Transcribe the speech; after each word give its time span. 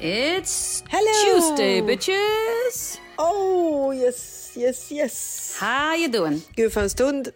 It's 0.00 0.84
Hello! 0.88 1.40
Tuesday 1.40 1.82
bitches! 1.82 3.00
Oh, 3.16 3.92
yes, 3.92 4.52
yes, 4.56 4.92
yes. 4.92 5.56
How 5.60 5.96
you 5.96 6.08
doing? 6.08 6.42
Gud, 6.54 6.72
för 6.72 6.82
en 6.82 6.90
stund. 6.90 7.28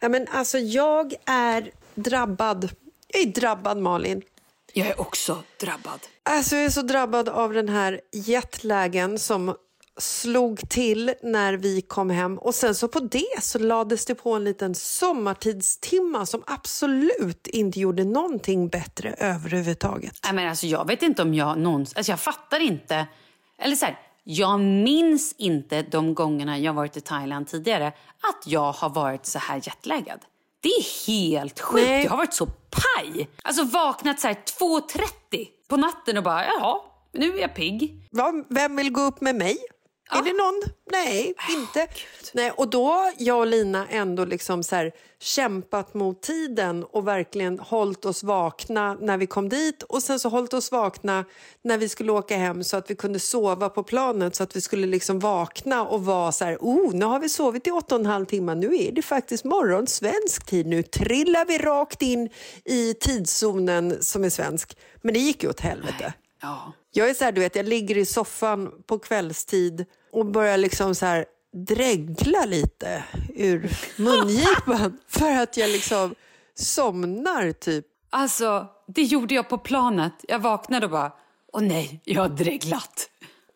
Ja, 0.00 0.08
men 0.08 0.26
alltså, 0.28 0.58
jag 0.58 1.14
är 1.26 1.70
drabbad. 1.94 2.70
Jag 3.08 3.22
är 3.22 3.26
drabbad, 3.26 3.78
Malin. 3.78 4.22
Jag 4.72 4.86
är 4.86 5.00
också 5.00 5.42
drabbad. 5.60 6.00
Alltså, 6.22 6.56
jag 6.56 6.64
är 6.64 6.70
så 6.70 6.82
drabbad 6.82 7.28
av 7.28 7.52
den 7.52 7.68
här 7.68 8.00
jetlagen 8.12 9.18
som 9.18 9.56
slog 9.98 10.68
till 10.68 11.14
när 11.22 11.54
vi 11.54 11.82
kom 11.82 12.10
hem. 12.10 12.38
Och 12.38 12.54
sen 12.54 12.74
så 12.74 12.88
på 12.88 13.00
det 13.00 13.42
så 13.42 13.58
lades 13.58 14.04
det 14.04 14.14
på 14.14 14.34
en 14.34 14.44
liten 14.44 14.74
sommartidstimma 14.74 16.26
som 16.26 16.42
absolut 16.46 17.46
inte 17.46 17.80
gjorde 17.80 18.04
någonting 18.04 18.68
bättre 18.68 19.14
överhuvudtaget. 19.18 20.18
Nej, 20.24 20.32
men 20.32 20.48
alltså, 20.48 20.66
jag 20.66 20.86
vet 20.86 21.02
inte 21.02 21.22
om 21.22 21.34
jag 21.34 21.58
någonsin... 21.58 21.94
Alltså, 21.96 22.12
jag 22.12 22.20
fattar 22.20 22.60
inte. 22.60 23.06
Eller 23.58 23.76
så 23.76 23.84
här, 23.84 23.98
jag 24.24 24.60
minns 24.60 25.34
inte 25.38 25.82
de 25.82 26.14
gångerna 26.14 26.58
jag 26.58 26.72
varit 26.72 26.96
i 26.96 27.00
Thailand 27.00 27.48
tidigare 27.48 27.86
att 28.20 28.46
jag 28.46 28.72
har 28.72 28.88
varit 28.88 29.26
så 29.26 29.38
här 29.38 29.60
jetlaggad. 29.64 30.20
Det 30.60 30.68
är 30.68 31.06
helt 31.06 31.60
sjukt. 31.60 31.88
Nej. 31.88 32.04
Jag 32.04 32.10
har 32.10 32.16
varit 32.16 32.34
så 32.34 32.46
paj. 32.46 33.28
Alltså 33.42 33.64
vaknat 33.64 34.20
så 34.20 34.26
här 34.26 34.34
2.30 34.34 35.46
på 35.68 35.76
natten 35.76 36.16
och 36.16 36.22
bara, 36.22 36.46
jaha, 36.46 36.80
nu 37.12 37.36
är 37.36 37.40
jag 37.40 37.54
pigg. 37.54 38.08
Va? 38.10 38.32
Vem 38.48 38.76
vill 38.76 38.90
gå 38.90 39.00
upp 39.00 39.20
med 39.20 39.34
mig? 39.34 39.58
Är 40.10 40.22
det 40.22 40.32
någon? 40.32 40.62
Nej, 40.92 41.34
inte. 41.56 41.88
Nej, 42.32 42.50
och 42.50 42.70
då 42.70 43.12
jag 43.18 43.38
och 43.38 43.46
Lina 43.46 43.86
ändå 43.88 44.24
liksom 44.24 44.62
så 44.62 44.76
här, 44.76 44.92
kämpat 45.20 45.94
mot 45.94 46.22
tiden 46.22 46.84
och 46.84 47.08
verkligen 47.08 47.58
hållit 47.58 48.04
oss 48.04 48.22
vakna 48.22 48.94
när 48.94 49.16
vi 49.16 49.26
kom 49.26 49.48
dit 49.48 49.82
och 49.82 50.02
sen 50.02 50.20
så 50.20 50.28
hållit 50.28 50.54
oss 50.54 50.72
vakna 50.72 51.24
när 51.62 51.78
vi 51.78 51.88
skulle 51.88 52.12
åka 52.12 52.36
hem 52.36 52.64
så 52.64 52.76
att 52.76 52.90
vi 52.90 52.94
kunde 52.94 53.20
sova 53.20 53.68
på 53.68 53.82
planet 53.82 54.34
så 54.34 54.42
att 54.42 54.56
vi 54.56 54.60
skulle 54.60 54.86
liksom 54.86 55.18
vakna 55.18 55.86
och 55.86 56.04
vara 56.04 56.32
så 56.32 56.44
här, 56.44 56.56
oh, 56.60 56.94
nu 56.94 57.04
har 57.04 57.20
vi 57.20 57.28
sovit 57.28 57.66
i 57.66 57.70
åtta 57.70 57.94
och 57.94 58.00
en 58.00 58.06
halv 58.06 58.26
timme, 58.26 58.54
nu 58.54 58.76
är 58.76 58.92
det 58.92 59.02
faktiskt 59.02 59.44
morgon 59.44 59.86
svensk 59.86 60.46
tid, 60.46 60.66
nu 60.66 60.82
trillar 60.82 61.44
vi 61.44 61.58
rakt 61.58 62.02
in 62.02 62.30
i 62.64 62.94
tidszonen 62.94 64.02
som 64.02 64.24
är 64.24 64.30
svensk. 64.30 64.76
Men 65.02 65.14
det 65.14 65.20
gick 65.20 65.42
ju 65.42 65.48
åt 65.48 65.60
helvete. 65.60 66.12
Ja. 66.42 66.72
Jag 66.90 67.10
är 67.10 67.14
så 67.14 67.24
här, 67.24 67.32
du 67.32 67.40
vet, 67.40 67.56
jag 67.56 67.66
ligger 67.66 67.98
i 67.98 68.06
soffan 68.06 68.70
på 68.86 68.98
kvällstid 68.98 69.86
och 70.12 70.26
börjar 70.26 70.56
liksom 70.56 70.94
så 70.94 71.06
här 71.06 71.24
dregla 71.52 72.44
lite 72.44 73.04
ur 73.34 73.70
mungipan 73.96 74.98
för 75.08 75.30
att 75.30 75.56
jag 75.56 75.70
liksom 75.70 76.14
somnar 76.54 77.52
typ. 77.52 77.86
Alltså, 78.10 78.66
det 78.86 79.02
gjorde 79.02 79.34
jag 79.34 79.48
på 79.48 79.58
planet. 79.58 80.12
Jag 80.28 80.38
vaknade 80.38 80.86
och 80.86 80.92
bara, 80.92 81.12
åh 81.52 81.62
nej, 81.62 82.00
jag 82.04 82.22
har 82.22 82.28
dreglat. 82.28 83.10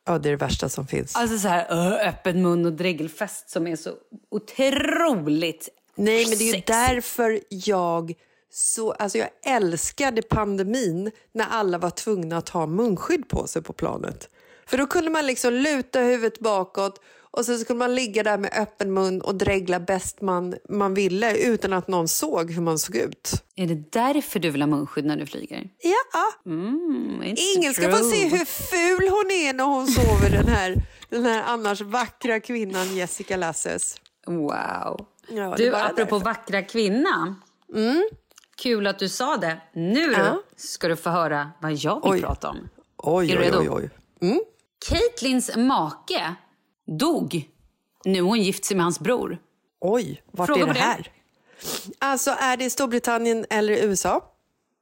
Ja, 0.05 0.19
det 0.19 0.29
är 0.29 0.31
det 0.31 0.37
värsta 0.37 0.69
som 0.69 0.87
finns. 0.87 1.17
Alltså 1.17 1.39
så 1.39 1.49
här, 1.49 1.67
ö, 1.71 2.09
öppen 2.09 2.43
mun 2.43 2.67
och 2.67 2.73
dregelfest 2.73 3.51
som 3.51 3.67
är 3.67 3.77
så 3.77 3.91
otroligt 4.31 5.69
Nej, 5.95 6.27
men 6.29 6.39
det 6.39 6.51
är 6.51 6.55
ju 6.55 6.63
därför 6.67 7.41
jag 7.49 8.15
så, 8.51 8.93
alltså 8.93 9.19
jag 9.19 9.29
älskade 9.47 10.23
pandemin 10.23 11.11
när 11.33 11.47
alla 11.51 11.79
var 11.79 11.91
tvungna 11.91 12.37
att 12.37 12.49
ha 12.49 12.67
munskydd 12.67 13.29
på 13.29 13.47
sig 13.47 13.63
på 13.63 13.73
planet. 13.73 14.29
För 14.67 14.79
då 14.79 14.87
kunde 14.87 15.11
man 15.11 15.27
liksom 15.27 15.53
luta 15.55 16.01
huvudet 16.01 16.39
bakåt 16.41 17.01
och 17.31 17.45
så 17.45 17.59
skulle 17.59 17.79
man 17.79 17.95
ligga 17.95 18.23
där 18.23 18.39
med 18.39 18.53
öppen 18.63 18.95
mun 18.95 19.21
och 19.21 19.35
dregla 19.35 19.81
bäst 19.81 20.21
man, 20.21 20.55
man 20.69 20.95
ville 20.95 21.37
utan 21.37 21.73
att 21.73 21.89
någon 21.89 22.09
såg 22.09 22.51
hur 22.51 22.63
man 22.63 22.79
såg 22.79 22.97
ut. 22.97 23.33
Är 23.57 23.67
det 23.67 23.93
därför 23.93 24.39
du 24.41 24.51
vill 24.51 24.63
ha 24.63 24.67
munskydd 24.67 25.05
när 25.05 25.17
du 25.17 25.27
flyger? 25.27 25.69
Ja. 25.83 26.51
Mm, 26.53 27.23
Ingen 27.57 27.75
ska 27.75 27.91
få 27.91 28.05
se 28.05 28.29
hur 28.29 28.45
ful 28.45 29.09
hon 29.09 29.31
är 29.31 29.53
när 29.53 29.65
hon 29.65 29.87
sover, 29.87 30.31
den 30.31 30.49
här, 30.49 30.75
den 31.09 31.25
här 31.25 31.43
annars 31.47 31.81
vackra 31.81 32.41
kvinnan 32.41 32.97
Jessica 32.97 33.37
Lasses. 33.37 33.97
Wow. 34.27 35.07
Ja, 35.29 35.55
du, 35.57 35.75
apropå 35.77 35.95
därför. 35.97 36.19
vackra 36.19 36.63
kvinna. 36.63 37.37
Mm. 37.75 38.09
Kul 38.57 38.87
att 38.87 38.99
du 38.99 39.09
sa 39.09 39.37
det. 39.37 39.61
Nu 39.73 40.13
ja. 40.13 40.43
ska 40.57 40.89
du 40.89 40.97
få 40.97 41.11
höra 41.11 41.51
vad 41.61 41.73
jag 41.73 42.03
vill 42.03 42.13
oj. 42.13 42.21
prata 42.21 42.49
om. 42.49 42.69
Oj, 42.97 43.33
är 43.33 43.37
du 43.37 43.43
redo? 43.43 43.59
Oj, 43.59 43.69
oj, 43.71 43.81
oj. 43.83 43.91
Mm. 44.23 44.41
Caitlins 44.89 45.57
make 45.57 46.35
dog. 46.99 47.49
Nu 48.05 48.23
har 48.23 48.29
hon 48.29 48.43
gift 48.43 48.65
sig 48.65 48.77
med 48.77 48.85
hans 48.85 49.01
bror. 49.01 49.39
Oj, 49.81 50.23
vart 50.31 50.47
Fråga 50.47 50.63
är 50.63 50.67
det 50.67 50.81
här? 50.81 50.99
Det. 50.99 51.11
Alltså, 51.99 52.31
är 52.31 52.57
det 52.57 52.71
Storbritannien 52.71 53.47
eller 53.51 53.73
USA? 53.73 54.25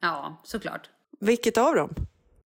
Ja, 0.01 0.37
såklart. 0.45 0.91
Vilket 1.21 1.59
av 1.59 1.75
dem? 1.75 1.95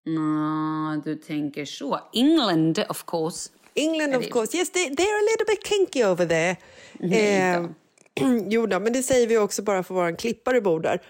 Mm, 0.06 1.02
du 1.04 1.16
tänker 1.16 1.64
så. 1.64 2.00
England, 2.12 2.84
of 2.88 3.04
course. 3.06 3.50
England, 3.74 4.16
of 4.16 4.28
course. 4.28 4.56
Yes, 4.56 4.70
they, 4.70 4.88
they're 4.88 5.18
a 5.18 5.26
little 5.30 5.46
bit 5.46 5.66
kinky 5.66 6.04
over 6.04 6.26
there. 6.26 6.56
Mm, 7.00 7.64
eh, 7.64 7.70
jo 8.48 8.66
då, 8.66 8.80
men 8.80 8.92
det 8.92 9.02
säger 9.02 9.26
vi 9.26 9.38
också 9.38 9.62
bara 9.62 9.82
för 9.82 9.94
vår 9.94 10.18
klippare 10.18 10.60
bor 10.60 10.80
där. 10.80 11.02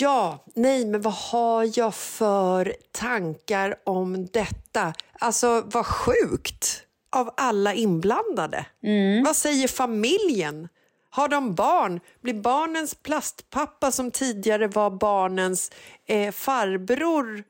Ja, 0.00 0.44
nej, 0.54 0.86
men 0.86 1.00
vad 1.00 1.14
har 1.14 1.78
jag 1.78 1.94
för 1.94 2.76
tankar 2.92 3.76
om 3.84 4.26
detta? 4.26 4.94
Alltså, 5.18 5.62
vad 5.66 5.86
sjukt 5.86 6.86
av 7.12 7.34
alla 7.36 7.74
inblandade. 7.74 8.66
Mm. 8.82 9.24
Vad 9.24 9.36
säger 9.36 9.68
familjen? 9.68 10.68
Har 11.10 11.28
de 11.28 11.54
barn? 11.54 12.00
Blir 12.20 12.34
barnens 12.34 12.94
plastpappa 12.94 13.90
som 13.90 14.10
tidigare 14.10 14.68
var 14.68 14.90
barnens 14.90 15.72
eh, 16.06 16.32
farbror? 16.32 17.44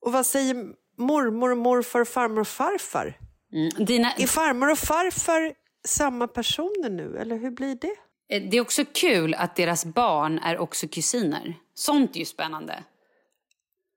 Och 0.00 0.12
vad 0.12 0.26
säger 0.26 0.54
mormor, 0.98 1.54
morfar, 1.54 2.04
farmor 2.04 2.40
och 2.40 2.48
farfar? 2.48 3.18
Mm. 3.52 3.84
Dina... 3.86 4.12
Är 4.12 4.26
farmor 4.26 4.70
och 4.70 4.78
farfar 4.78 5.52
samma 5.86 6.28
personer 6.28 6.90
nu, 6.90 7.18
eller 7.18 7.36
hur 7.36 7.50
blir 7.50 7.78
det? 7.80 7.96
Eh, 8.36 8.42
det 8.50 8.56
är 8.56 8.60
också 8.60 8.84
kul 8.94 9.34
att 9.34 9.56
deras 9.56 9.84
barn 9.84 10.38
är 10.38 10.58
också 10.58 10.88
kusiner. 10.88 11.54
Sånt 11.74 12.14
är 12.16 12.18
ju 12.18 12.24
spännande. 12.24 12.84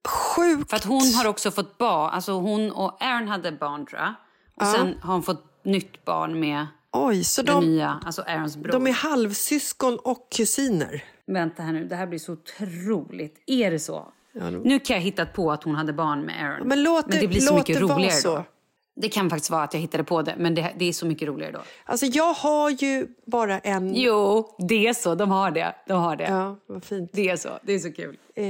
Sjukt! 0.08 0.70
För 0.70 0.78
att 0.78 0.84
hon 0.84 1.14
har 1.14 1.28
också 1.28 1.52
fått 1.52 1.78
barn. 1.78 2.10
Alltså 2.10 2.32
hon 2.32 2.72
och 2.72 3.04
Aaron 3.04 3.28
hade 3.28 3.52
barn 3.52 3.86
tror 3.86 4.02
jag. 4.02 4.14
Och 4.56 4.64
ja. 4.64 4.74
sen 4.74 4.96
har 5.02 5.14
hon 5.14 5.24
fått 5.24 5.66
nytt 5.66 6.06
barn 6.06 6.40
med 6.40 6.68
Oj, 6.92 7.24
så 7.24 7.42
de, 7.42 7.66
nya, 7.66 8.00
alltså 8.06 8.22
Aarons 8.22 8.58
bror. 8.58 8.72
De 8.72 8.88
är 8.88 8.92
halvsyskon 8.92 10.00
och 10.04 10.32
kusiner? 10.32 11.04
Vänta 11.28 11.64
här 11.64 11.74
nu, 11.74 11.88
det 11.88 11.96
här 11.96 12.08
blir 12.08 12.20
så 12.20 12.34
otroligt. 12.34 13.44
Är 13.48 13.72
det 13.72 13.80
så? 13.80 14.14
Ja, 14.34 14.50
nu 14.50 14.80
kan 14.80 14.96
jag 14.96 15.02
hitta 15.02 15.26
på 15.26 15.52
att 15.52 15.64
hon 15.64 15.76
hade 15.76 15.94
barn 15.94 16.22
med 16.22 16.46
Aaron. 16.46 16.68
Men, 16.68 16.84
låt 16.84 17.06
det, 17.06 17.12
men 17.12 17.22
det 17.22 17.28
blir 17.28 17.40
så 17.40 17.56
mycket 17.56 17.82
roligare 17.82 18.12
så. 18.12 18.36
då. 18.36 18.46
Det 19.00 19.10
kan 19.10 19.30
faktiskt 19.30 19.50
vara 19.50 19.64
att 19.64 19.74
jag 19.74 19.82
hittade 19.82 20.04
på 20.04 20.22
det, 20.22 20.36
men 20.38 20.56
det, 20.56 20.74
det, 20.78 20.86
är 20.86 20.94
så 20.94 21.06
mycket 21.06 21.28
roligare 21.28 21.52
då. 21.52 21.62
Alltså 21.86 22.06
jag 22.06 22.34
har 22.34 22.70
ju 22.70 23.08
bara 23.26 23.60
en... 23.60 23.96
Jo, 23.96 24.56
det 24.60 24.88
är 24.88 24.94
så. 24.94 25.16
De 25.16 25.32
har 25.32 25.52
det. 25.52 25.76
De 25.88 25.94
har 25.94 26.16
det. 26.16 26.24
Ja, 26.24 26.56
vad 26.68 26.84
fint. 26.84 27.12
Det 27.14 27.30
är 27.30 27.38
så. 27.38 27.50
Det 27.64 27.74
är 27.74 27.80
så 27.80 27.92
kul. 27.92 28.18
Eh, 28.36 28.46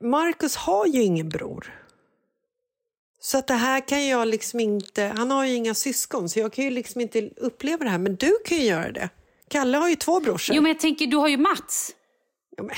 Marcus 0.00 0.56
har 0.56 0.86
ju 0.86 1.02
ingen 1.02 1.28
bror. 1.28 1.74
Så 3.20 3.38
att 3.38 3.46
det 3.46 3.54
här 3.54 3.88
kan 3.88 4.06
jag 4.06 4.28
liksom 4.28 4.60
inte... 4.60 5.12
Han 5.16 5.30
har 5.30 5.44
ju 5.44 5.54
inga 5.54 5.74
syskon, 5.74 6.28
så 6.28 6.38
jag 6.38 6.52
kan 6.52 6.64
ju 6.64 6.70
liksom 6.70 7.00
inte 7.00 7.30
uppleva 7.36 7.84
det 7.84 7.90
här. 7.90 7.98
Men 7.98 8.16
du 8.16 8.36
kan 8.44 8.58
ju 8.58 8.64
göra 8.64 8.92
det. 8.92 9.08
Kalle 9.48 9.78
har 9.78 9.88
ju 9.88 9.96
två 9.96 10.20
brorsor. 10.20 10.56
Jo, 10.56 10.62
men 10.62 10.72
jag 10.72 10.80
tänker, 10.80 11.06
du 11.06 11.16
har 11.16 11.28
ju 11.28 11.36
Mats. 11.36 11.94
Jo, 12.58 12.64
men, 12.64 12.76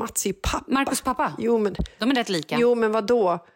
Mats 0.00 0.24
är 0.24 0.30
ju 0.30 0.34
pappa. 0.34 0.64
Marcus 0.68 1.00
pappa? 1.00 1.32
Jo, 1.38 1.58
men, 1.58 1.76
De 1.98 2.10
är 2.10 2.14
rätt 2.14 2.28
lika. 2.28 2.58
Jo, 2.58 2.74
men 2.74 2.92
vad 2.92 3.06
då? 3.06 3.46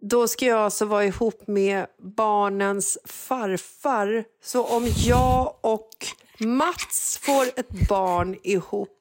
Då 0.00 0.28
ska 0.28 0.46
jag 0.46 0.58
alltså 0.58 0.84
vara 0.84 1.04
ihop 1.04 1.46
med 1.46 1.86
barnens 1.98 2.98
farfar. 3.04 4.24
Så 4.42 4.64
om 4.64 4.86
jag 5.06 5.54
och 5.60 5.90
Mats 6.38 7.20
får 7.22 7.46
ett 7.56 7.88
barn 7.88 8.36
ihop 8.42 8.96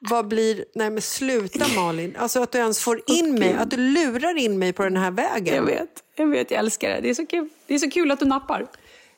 vad 0.00 0.28
blir... 0.28 0.64
Nej 0.74 0.90
men 0.90 1.02
sluta 1.02 1.66
Malin. 1.76 2.16
Alltså 2.18 2.42
att 2.42 2.52
du 2.52 2.58
ens 2.58 2.78
får 2.78 3.02
in 3.06 3.34
mig, 3.34 3.54
att 3.54 3.70
du 3.70 3.76
lurar 3.76 4.38
in 4.38 4.58
mig 4.58 4.72
på 4.72 4.82
den 4.82 4.96
här 4.96 5.10
vägen. 5.10 5.54
Jag 5.54 5.62
vet, 5.62 6.04
jag 6.16 6.26
vet, 6.26 6.50
jag 6.50 6.58
älskar 6.58 6.88
det. 6.88 7.00
Det 7.00 7.10
är 7.10 7.14
så 7.14 7.26
kul, 7.26 7.48
det 7.66 7.74
är 7.74 7.78
så 7.78 7.90
kul 7.90 8.10
att 8.10 8.18
du 8.18 8.26
nappar. 8.26 8.66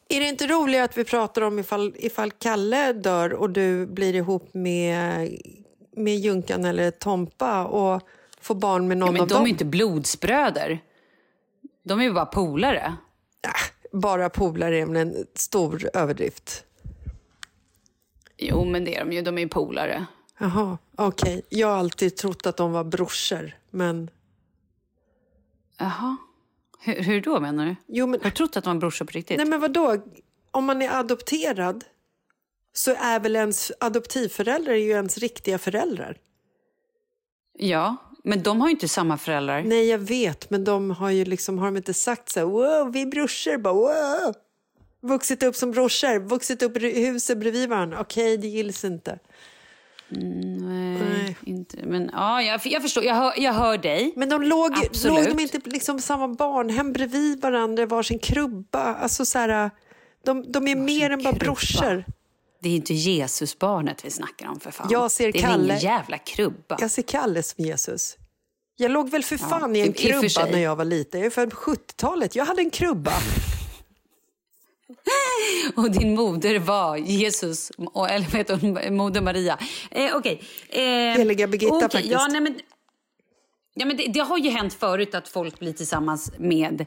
Är 0.09 0.21
det 0.21 0.27
inte 0.27 0.47
roligare 0.47 0.85
att 0.85 0.99
vi 0.99 1.05
pratar 1.05 1.43
om 1.43 1.59
ifall, 1.59 1.95
ifall 1.97 2.31
Kalle 2.31 2.93
dör 2.93 3.33
och 3.33 3.51
du 3.51 3.87
blir 3.87 4.15
ihop 4.15 4.55
med, 4.55 5.31
med 5.97 6.19
Junkan 6.19 6.65
eller 6.65 6.91
Tompa 6.91 7.65
och 7.65 8.03
får 8.43 8.55
barn 8.55 8.89
med 8.89 8.97
någon 8.97 9.07
ja, 9.07 9.13
men 9.13 9.23
av 9.23 9.29
de 9.29 9.35
dem? 9.35 9.43
De 9.43 9.49
är 9.49 9.51
inte 9.51 9.65
blodsbröder. 9.65 10.81
De 11.83 12.01
är 12.01 12.05
ju 12.05 12.13
bara 12.13 12.27
polare. 12.27 12.97
Äh, 13.43 13.51
bara 13.93 14.31
polare 14.31 14.79
är 14.79 14.87
väl 14.87 14.97
en 14.97 15.27
stor 15.35 15.91
överdrift. 15.95 16.65
Jo, 18.39 18.65
men 18.65 18.85
det 18.85 18.97
är 18.97 19.05
de 19.05 19.13
ju. 19.13 19.23
De 19.23 19.39
är 19.39 19.43
ju 19.43 19.49
polare. 19.49 20.07
Jaha, 20.39 20.79
okej. 20.97 21.39
Okay. 21.39 21.59
Jag 21.61 21.69
har 21.69 21.77
alltid 21.77 22.17
trott 22.17 22.47
att 22.47 22.57
de 22.57 22.73
var 22.73 22.85
brorsor, 22.85 23.57
men... 23.71 24.11
Jaha. 25.79 26.17
Hur, 26.81 27.03
hur 27.03 27.21
då 27.21 27.41
menar 27.41 27.67
du? 27.67 27.77
Jo, 27.87 28.07
men... 28.07 28.21
Har 28.21 28.31
du 28.31 28.37
trott 28.37 28.57
att 28.57 28.65
de 28.65 28.75
var 28.75 28.81
brorsor 28.81 29.05
på 29.05 29.11
riktigt? 29.11 29.37
Nej, 29.37 29.47
men 29.47 29.61
vadå? 29.61 29.97
Om 30.51 30.65
man 30.65 30.83
är 30.83 30.91
adopterad 30.91 31.85
så 32.73 32.95
är 32.95 33.21
väl 33.21 33.37
ens 33.37 33.73
adoptivföräldrar 33.81 34.75
ju 34.75 34.91
ens 34.91 35.19
riktiga 35.19 35.59
föräldrar? 35.59 36.19
Ja, 37.59 37.97
men 38.23 38.43
de 38.43 38.61
har 38.61 38.69
ju 38.69 38.73
inte 38.73 38.89
samma 38.89 39.19
föräldrar. 39.19 39.63
Nej, 39.63 39.89
jag 39.89 39.99
vet, 39.99 40.51
men 40.51 40.65
de 40.65 40.91
har 40.91 41.11
ju 41.11 41.25
liksom, 41.25 41.59
har 41.59 41.67
de 41.67 41.77
inte 41.77 41.95
sagt 41.95 42.29
så 42.29 42.41
här, 42.41 42.47
wow, 42.47 42.93
vi 42.93 43.03
är 43.03 43.07
brorsor, 43.07 43.59
bara 43.59 43.75
wow. 43.75 44.35
Vuxit 45.01 45.43
upp 45.43 45.57
som 45.57 45.71
brorsor, 45.71 46.19
vuxit 46.19 46.63
upp 46.63 46.77
i 46.77 47.05
huset 47.07 47.39
bredvid 47.39 47.69
varandra. 47.69 48.01
Okej, 48.01 48.25
okay, 48.25 48.37
det 48.37 48.49
gills 48.49 48.85
inte. 48.85 49.19
Mm, 50.17 50.57
nej, 50.59 51.09
nej, 51.13 51.37
inte. 51.45 51.77
Men 51.87 52.11
ja, 52.13 52.43
jag, 52.43 52.61
jag 52.65 52.83
förstår. 52.83 53.05
Jag 53.05 53.15
hör, 53.15 53.33
jag 53.37 53.53
hör 53.53 53.79
dig. 53.79 54.13
Men 54.17 54.29
de 54.29 54.43
låg, 54.43 54.73
låg 55.05 55.25
de 55.25 55.43
inte 55.43 55.61
liksom 55.65 56.01
samma 56.01 56.29
barnhem 56.29 56.93
bredvid 56.93 57.41
varandra, 57.41 57.87
varsin 57.87 58.19
krubba? 58.19 58.95
Alltså 58.95 59.25
så 59.25 59.39
här, 59.39 59.71
de, 60.25 60.53
de 60.53 60.69
är 60.69 60.77
varsin 60.77 60.85
mer 60.85 61.11
än 61.11 61.23
bara 61.23 61.33
krubba. 61.33 61.45
brorsor. 61.45 62.05
Det 62.61 62.69
är 62.69 62.77
inte 62.77 62.95
Jesusbarnet 62.95 64.05
vi 64.05 64.11
snackar 64.11 64.49
om 64.49 64.61
för 64.61 64.71
fan. 64.71 64.89
Jag 64.91 65.11
ser 65.11 65.33
det 65.33 65.39
är 65.39 65.43
Kalle, 65.43 65.65
ingen 65.65 65.79
jävla 65.79 66.19
krubba. 66.19 66.77
Jag 66.81 66.91
ser 66.91 67.03
Kalle 67.03 67.43
som 67.43 67.65
Jesus. 67.65 68.17
Jag 68.83 68.91
låg 68.91 69.11
väl 69.11 69.23
för 69.23 69.37
fan 69.37 69.75
ja, 69.75 69.85
i 69.85 69.87
en 69.87 69.93
krubba 69.93 70.47
när 70.51 70.59
jag 70.59 70.77
var 70.77 70.85
liten. 70.85 71.21
Jag 71.21 71.27
är 71.27 71.31
född 71.31 71.51
på 71.51 71.57
70-talet. 71.57 72.37
Jag 72.37 72.45
hade 72.45 72.63
en 72.63 72.71
krubba. 72.71 73.13
och 75.77 75.91
din 75.91 76.15
moder 76.15 76.59
var 76.59 76.97
Jesus, 76.97 77.71
eller 78.09 78.31
vet 78.31 78.51
hon, 78.51 78.97
moder 78.97 79.21
Maria. 79.21 79.59
Eh, 79.91 80.17
Okej. 80.17 80.43
Okay. 80.69 80.85
Eh, 80.85 81.17
Heliga 81.17 81.47
Birgitta 81.47 81.75
okay, 81.75 81.89
faktiskt. 81.89 82.13
Ja, 82.13 82.29
nej, 82.31 82.41
men, 82.41 82.61
ja, 83.75 83.87
men 83.87 83.97
det, 83.97 84.07
det, 84.07 84.21
har 84.21 84.39
ju 84.39 84.51
hänt 84.51 84.75
förut 84.75 85.15
att 85.15 85.29
folk 85.29 85.59
blir 85.59 85.73
tillsammans 85.73 86.33
med 86.39 86.87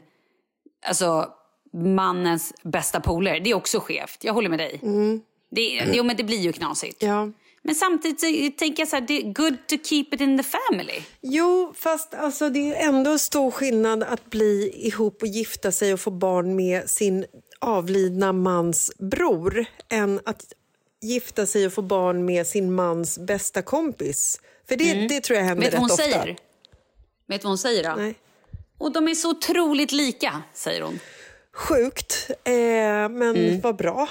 alltså, 0.86 1.28
mannens 1.72 2.54
bästa 2.62 3.00
polare. 3.00 3.40
Det 3.40 3.50
är 3.50 3.54
också 3.54 3.80
skevt, 3.80 4.24
jag 4.24 4.32
håller 4.32 4.48
med 4.48 4.58
dig. 4.58 4.80
Mm. 4.82 5.20
Det, 5.50 5.60
det, 5.60 5.96
jo, 5.96 6.04
men 6.04 6.16
det 6.16 6.24
blir 6.24 6.40
ju 6.40 6.52
knasigt. 6.52 7.02
Ja. 7.02 7.30
Men 7.66 7.74
samtidigt 7.74 8.58
tänker 8.58 8.80
jag 8.80 8.88
så 8.88 8.96
här, 8.96 9.00
det 9.00 9.18
är 9.18 9.32
good 9.32 9.66
to 9.66 9.76
keep 9.84 10.06
it 10.12 10.20
in 10.20 10.38
the 10.38 10.44
family. 10.44 11.02
Jo, 11.20 11.72
fast 11.76 12.14
alltså, 12.14 12.50
det 12.50 12.74
är 12.74 12.88
ändå 12.88 13.18
stor 13.18 13.50
skillnad 13.50 14.02
att 14.02 14.30
bli 14.30 14.72
ihop 14.74 15.22
och 15.22 15.28
gifta 15.28 15.72
sig 15.72 15.92
och 15.92 16.00
få 16.00 16.10
barn 16.10 16.56
med 16.56 16.90
sin 16.90 17.26
avlidna 17.58 18.32
mans 18.32 18.92
bror 18.98 19.66
än 19.88 20.20
att 20.24 20.44
gifta 21.02 21.46
sig 21.46 21.66
och 21.66 21.72
få 21.72 21.82
barn 21.82 22.24
med 22.24 22.46
sin 22.46 22.74
mans 22.74 23.18
bästa 23.18 23.62
kompis. 23.62 24.40
För 24.68 24.76
det, 24.76 24.92
mm. 24.92 25.08
det 25.08 25.20
tror 25.20 25.38
jag 25.38 25.46
händer 25.46 25.64
Vet 25.64 25.72
rätt 25.72 25.80
hon 25.80 25.90
ofta. 25.90 26.02
Säger? 26.02 26.36
Vet 27.26 27.40
du 27.40 27.44
vad 27.44 27.50
hon 27.50 27.58
säger 27.58 27.90
då? 27.90 27.94
Nej. 27.96 28.14
Och 28.78 28.92
de 28.92 29.08
är 29.08 29.14
så 29.14 29.30
otroligt 29.30 29.92
lika, 29.92 30.42
säger 30.54 30.82
hon. 30.82 31.00
Sjukt, 31.52 32.30
eh, 32.44 32.52
men 32.52 33.22
mm. 33.22 33.60
vad 33.60 33.76
bra. 33.76 34.08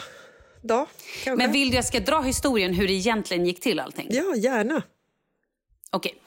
Då, 0.67 0.87
kanske. 1.23 1.35
Men 1.35 1.51
vill 1.51 1.69
du 1.69 1.75
jag 1.75 1.85
ska 1.85 1.99
dra 1.99 2.21
historien 2.21 2.73
hur 2.73 2.87
det 2.87 2.93
egentligen 2.93 3.45
gick 3.45 3.59
till 3.59 3.79
allting? 3.79 4.07
Ja, 4.09 4.35
gärna. 4.35 4.83
Okej. 5.91 6.21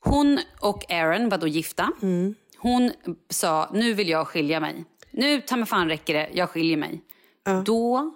Hon 0.00 0.40
och 0.60 0.90
Aaron 0.90 1.28
var 1.28 1.38
då 1.38 1.46
gifta. 1.46 1.92
Mm. 2.02 2.34
Hon 2.56 2.92
sa, 3.30 3.70
nu 3.72 3.94
vill 3.94 4.08
jag 4.08 4.26
skilja 4.26 4.60
mig. 4.60 4.84
Nu, 5.10 5.40
ta 5.40 5.56
mig 5.56 5.66
fan 5.66 5.88
räcker 5.88 6.14
det, 6.14 6.30
jag 6.32 6.50
skiljer 6.50 6.76
mig. 6.76 7.00
Ja. 7.44 7.62
Då 7.66 8.14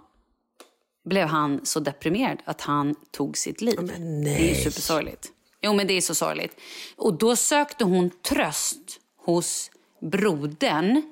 blev 1.04 1.26
han 1.26 1.60
så 1.66 1.80
deprimerad 1.80 2.38
att 2.44 2.60
han 2.60 2.94
tog 3.10 3.38
sitt 3.38 3.60
liv. 3.60 3.92
Det 4.24 4.50
är 4.50 4.54
supersorgligt. 4.54 5.32
Jo, 5.62 5.72
men 5.72 5.86
det 5.86 5.94
är 5.94 6.00
så 6.00 6.14
sorgligt. 6.14 6.60
Och 6.96 7.18
då 7.18 7.36
sökte 7.36 7.84
hon 7.84 8.10
tröst 8.10 9.00
hos 9.16 9.70
brodern 10.00 11.02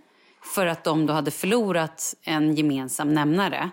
för 0.55 0.67
att 0.67 0.85
de 0.85 1.07
då 1.07 1.13
hade 1.13 1.31
förlorat 1.31 2.15
en 2.23 2.55
gemensam 2.55 3.15
nämnare. 3.15 3.71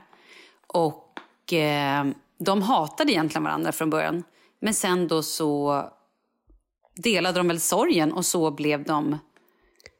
Och 0.73 1.53
eh, 1.53 2.05
de 2.39 2.61
hatade 2.61 3.11
egentligen 3.11 3.43
varandra 3.43 3.71
från 3.71 3.89
början. 3.89 4.23
Men 4.61 4.73
sen 4.73 5.07
då 5.07 5.23
så 5.23 5.83
delade 6.95 7.39
de 7.39 7.47
väl 7.47 7.59
sorgen 7.59 8.11
och 8.13 8.25
så 8.25 8.51
blev 8.51 8.83
de 8.83 9.17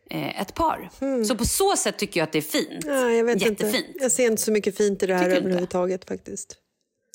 eh, 0.10 0.42
ett 0.42 0.54
par. 0.56 0.90
Så 1.26 1.36
på 1.36 1.46
så 1.46 1.76
sätt 1.76 1.98
tycker 1.98 2.20
jag 2.20 2.26
att 2.28 2.32
det 2.32 2.38
är 2.38 2.42
fint. 2.42 2.86
Ja, 2.86 3.10
jag 3.12 3.24
vet 3.24 3.42
Jättefint. 3.42 3.88
inte. 3.88 4.04
Jag 4.04 4.12
ser 4.12 4.26
inte 4.26 4.42
så 4.42 4.52
mycket 4.52 4.78
fint 4.78 5.04
i 5.04 5.06
det 5.08 5.16
här 5.16 5.30
överhuvudtaget 5.30 6.06
faktiskt. 6.08 6.58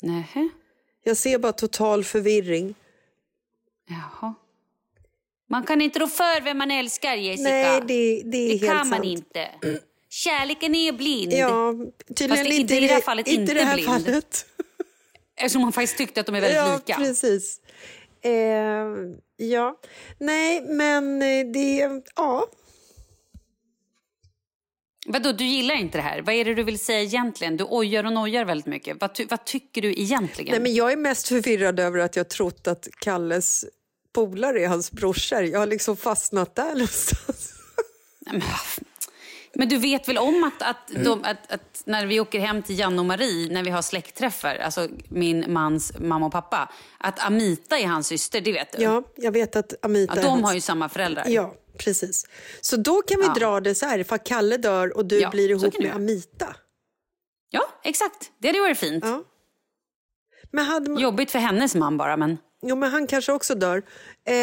Nähä. 0.01 0.49
Jag 1.03 1.17
ser 1.17 1.37
bara 1.39 1.51
total 1.53 2.03
förvirring. 2.03 2.75
Jaha. 3.89 4.33
Man 5.49 5.63
kan 5.63 5.81
inte 5.81 5.99
rå 5.99 6.07
för 6.07 6.41
vem 6.41 6.57
man 6.57 6.71
älskar, 6.71 7.15
Jessica. 7.15 7.49
Nej, 7.49 7.81
det, 7.87 8.21
det 8.25 8.47
Det 8.47 8.67
kan 8.67 8.77
sant. 8.77 8.89
man 8.89 9.03
inte. 9.03 9.49
Kärleken 10.15 10.75
är 10.75 10.91
blind. 10.91 11.33
Ja, 11.33 11.73
tydligen 12.15 12.45
Fast 12.45 12.59
inte, 12.59 12.75
i 12.75 12.79
det 12.79 12.87
här 12.93 13.01
fallet 13.01 13.27
inte 13.27 13.41
inte 13.41 13.53
det 13.53 13.63
här 13.63 13.73
blind. 13.75 13.89
fallet. 13.89 14.45
Eftersom 15.35 15.61
man 15.61 15.71
faktiskt 15.73 15.97
tyckte 15.97 16.19
att 16.19 16.25
de 16.25 16.35
är 16.35 16.41
väldigt 16.41 16.57
ja, 16.57 16.75
lika. 16.75 16.95
precis. 16.95 17.59
Eh, 18.21 18.31
ja, 19.37 19.79
nej, 20.19 20.61
men 20.61 21.21
eh, 21.21 21.45
det... 21.53 21.89
Ja. 22.15 22.47
Vadå, 25.07 25.31
du 25.31 25.45
gillar 25.45 25.75
inte 25.75 25.97
det 25.97 26.01
här? 26.01 26.21
Vad 26.21 26.35
är 26.35 26.45
det 26.45 26.55
du 26.55 26.63
vill 26.63 26.79
säga 26.79 27.01
egentligen? 27.01 27.57
Du 27.57 27.63
ojar 27.63 28.03
och 28.03 28.13
nojar 28.13 28.45
väldigt 28.45 28.65
mycket. 28.67 28.97
Vad, 29.01 29.15
ty- 29.15 29.25
vad 29.29 29.45
tycker 29.45 29.81
du 29.81 29.91
egentligen? 29.91 30.51
Nej, 30.51 30.59
men 30.59 30.73
jag 30.75 30.91
är 30.91 30.97
mest 30.97 31.27
förvirrad 31.27 31.79
över 31.79 31.99
att 31.99 32.15
jag 32.15 32.29
trott 32.29 32.67
att 32.67 32.87
Kalles 32.99 33.65
polare 34.13 34.63
är 34.63 34.67
hans 34.67 34.91
brorsor. 34.91 35.41
Jag 35.41 35.59
har 35.59 35.67
liksom 35.67 35.97
fastnat 35.97 36.55
där 36.55 36.69
någonstans. 36.73 37.53
Nej, 38.19 38.33
men, 38.39 38.41
men 39.55 39.69
du 39.69 39.77
vet 39.77 40.07
väl 40.07 40.17
om 40.17 40.43
att, 40.43 40.61
att, 40.69 40.89
Mm. 40.89 41.03
de, 41.03 41.23
att, 41.23 41.51
att 41.51 41.81
när 41.85 42.05
vi 42.05 42.19
åker 42.19 42.39
hem 42.39 42.61
till 42.63 42.79
Janne 42.79 42.99
och 42.99 43.05
Marie, 43.05 43.53
när 43.53 43.63
vi 43.63 43.69
har 43.69 43.81
släktträffar, 43.81 44.55
alltså 44.55 44.87
min 45.09 45.53
mans 45.53 45.93
mamma 45.99 46.25
och 46.25 46.31
pappa, 46.31 46.71
att 46.97 47.19
Amita 47.27 47.77
är 47.79 47.87
hans 47.87 48.07
syster, 48.07 48.41
det 48.41 48.51
vet 48.51 48.71
du? 48.77 48.83
Ja, 48.83 49.03
jag 49.15 49.31
vet 49.31 49.55
att 49.55 49.73
Amita 49.85 50.13
är 50.13 50.21
de 50.23 50.27
hans... 50.29 50.43
har 50.43 50.53
ju 50.53 50.61
samma 50.61 50.89
föräldrar. 50.89 51.25
Ja, 51.27 51.53
precis. 51.77 52.25
Så 52.61 52.77
då 52.77 53.01
kan 53.01 53.19
vi 53.19 53.25
Ja. 53.25 53.33
dra 53.33 53.59
det 53.59 53.75
så 53.75 53.85
här, 53.85 53.99
ifall 53.99 54.19
Kalle 54.19 54.57
dör 54.57 54.97
och 54.97 55.05
du 55.05 55.19
Ja, 55.19 55.29
blir 55.29 55.49
ihop 55.51 55.79
med. 55.79 55.95
Amita. 55.95 56.55
Ja, 57.49 57.63
exakt. 57.83 58.31
Det 58.39 58.47
hade 58.47 58.59
varit 58.59 58.77
fint. 58.77 59.03
Ja. 59.05 59.23
Men, 60.51 60.65
hade 60.65 60.89
man... 60.89 61.01
Jobbigt 61.01 61.31
för 61.31 61.39
hennes 61.39 61.75
man 61.75 61.97
bara, 61.97 62.17
men... 62.17 62.37
Jo, 62.61 62.75
men 62.75 62.91
han 62.91 63.07
kanske 63.07 63.31
också 63.31 63.55
dör. 63.55 63.77
Eh, 64.27 64.33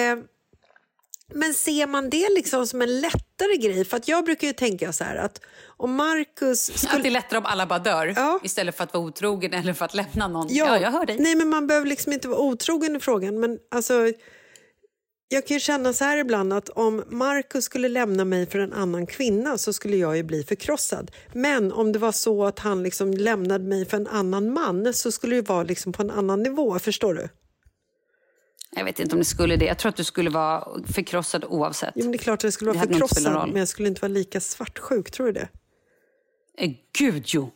men 1.35 1.55
ser 1.55 1.87
man 1.87 2.11
det 2.11 2.29
liksom 2.35 2.67
som 2.67 2.83
en 2.83 3.01
lättare 3.01 3.57
grej? 3.57 3.85
För 3.85 3.97
att 3.97 4.09
jag 4.09 4.25
brukar 4.25 4.47
ju 4.47 4.53
tänka 4.53 4.93
så 4.93 5.05
här 5.05 5.17
att 5.17 5.41
om 5.77 5.95
Marcus 5.95 6.71
Att 6.71 6.81
det 6.83 6.87
är 6.87 6.91
skulle... 6.91 7.11
lättare 7.11 7.39
om 7.39 7.47
alla 7.47 7.67
bara 7.67 7.79
dör 7.79 8.13
Ja. 8.17 8.41
istället 8.43 8.77
för 8.77 8.85
att 8.85 8.95
vara 8.95 9.05
otrogen 9.05 9.55
eller 9.55 9.73
för 9.73 9.85
att 9.85 9.95
lämna 9.95 10.29
någon. 10.29 10.47
Ja, 10.51 10.79
jag 10.79 10.91
hör 10.91 11.07
dig. 11.07 11.17
Nej, 11.19 11.35
men 11.35 11.49
man 11.49 11.67
behöver 11.67 11.87
liksom 11.87 12.13
inte 12.13 12.29
vara 12.29 12.39
otrogen 12.41 12.97
i 12.97 13.01
frågan. 13.01 13.41
Men 13.41 13.59
alltså, 13.71 14.13
jag 15.29 15.47
kan 15.47 15.55
ju 15.55 15.61
känna 15.61 15.93
så 15.93 16.05
här 16.05 16.17
ibland 16.17 16.53
att 16.53 16.69
om 16.69 17.05
Marcus 17.11 17.65
skulle 17.65 17.89
lämna 17.89 18.25
mig 18.25 18.47
för 18.47 18.59
en 18.59 18.73
annan 18.73 19.07
kvinna 19.07 19.59
så 19.59 19.73
skulle 19.73 19.97
jag 19.97 20.17
ju 20.17 20.23
bli 20.23 20.45
förkrossad. 20.45 21.11
Men 21.33 21.73
om 21.73 21.93
det 21.93 21.99
var 21.99 22.13
så 22.13 22.45
att 22.45 22.59
han 22.59 22.83
liksom 22.83 23.11
lämnade 23.13 23.65
mig 23.65 23.87
för 23.87 23.97
en 23.97 24.07
annan 24.07 24.53
man 24.53 24.95
så 24.95 25.13
skulle 25.13 25.37
det 25.37 25.49
vara 25.49 25.63
liksom 25.63 25.93
på 25.93 26.03
en 26.03 26.11
annan 26.11 26.43
nivå. 26.43 26.79
Förstår 26.79 27.15
du? 27.15 27.29
Jag 28.77 28.85
vet 28.85 29.01
inte 29.01 29.15
om 29.15 29.19
det 29.19 29.25
skulle 29.25 29.57
det. 29.57 29.65
Jag 29.65 29.79
tror 29.79 29.89
att 29.91 29.97
du 29.97 30.05
skulle 30.05 30.31
vara 30.31 30.69
förkrossad 30.93 31.45
oavsett. 31.45 31.93
Jo, 31.95 32.03
men 32.05 32.13
det 32.13 32.17
är 32.17 32.19
klart 32.19 32.39
att 32.39 32.45
jag 32.45 32.53
skulle 32.53 32.71
Det 32.73 32.79
vara 32.79 32.85
spelat 32.87 33.09
förkrossad 33.15 33.49
men 33.49 33.57
jag 33.57 33.69
skulle 33.69 33.89
inte 33.89 34.01
vara 34.01 34.13
lika 34.13 34.41
svartsjuk. 34.41 35.11
Tror 35.11 35.27
du 35.27 35.33
det? 35.33 35.49
Eh, 36.59 36.71
Gud, 36.99 37.25
jo. 37.27 37.51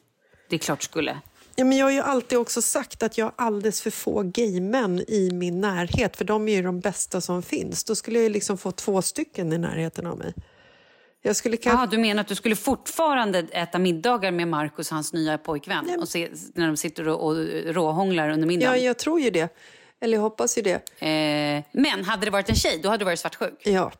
Det 0.49 0.56
är 0.56 0.61
klart 0.61 0.80
du 0.80 0.85
skulle. 0.85 1.18
Ja, 1.58 1.64
men 1.64 1.78
jag 1.78 1.87
har 1.87 1.90
ju 1.90 2.00
alltid 2.00 2.38
också 2.38 2.62
sagt 2.62 3.02
att 3.02 3.18
jag 3.18 3.25
har 3.26 3.32
alldeles 3.37 3.82
för 3.82 3.90
få 3.90 4.23
gaymän 4.23 5.04
i 5.08 5.30
min 5.32 5.61
närhet 5.61 6.16
för 6.16 6.25
de 6.25 6.49
är 6.49 6.56
ju 6.56 6.62
de 6.62 6.80
bästa 6.80 7.20
som 7.20 7.42
finns. 7.42 7.85
Då 7.85 7.94
skulle 7.94 8.18
jag 8.18 8.23
ju 8.25 8.28
liksom 8.30 8.58
få 8.58 8.70
två 8.73 9.02
stycken 9.02 9.52
i 9.52 9.58
närheten 9.58 10.06
av 10.06 10.18
mig. 10.18 10.35
Jag 11.23 11.37
skulle 11.37 11.56
kanske... 11.56 11.78
Jaha, 11.78 11.87
du 11.87 11.99
menar 11.99 12.20
att 12.20 12.28
du 12.28 12.35
skulle 12.35 12.56
fortfarande 12.56 13.38
äta 13.38 13.78
middagar 13.78 14.32
med 14.32 14.49
Markus, 14.49 14.90
hans 14.90 15.12
nya 15.12 15.38
pojkvän? 15.38 15.90
Och 16.00 16.08
se, 16.08 16.28
när 16.54 16.66
de 16.66 16.76
sitter 16.76 17.08
och, 17.08 17.26
och 17.26 17.37
råhånglar 17.75 18.28
under 18.28 18.42
Ja, 18.42 18.46
middagen? 18.46 18.85
jag 18.85 18.99
tror 18.99 19.20
ju 19.20 19.30
det. 19.30 19.49
Eller 20.00 20.14
jag 20.14 20.22
hoppas 20.22 20.58
ju 20.58 20.62
det. 20.62 21.06
Eh, 21.06 21.64
men 21.72 22.04
hade 22.04 22.24
det 22.24 22.30
varit 22.30 22.48
en 22.48 22.54
tjej, 22.54 22.80
då 22.82 22.88
hade 22.88 23.00
du 23.00 23.04
varit 23.04 23.18
svartsjuk. 23.18 23.60
Ja. 23.64 23.92